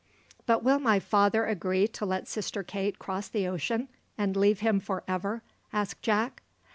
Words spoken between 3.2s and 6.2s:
the ocean, and leave him for ever?" asked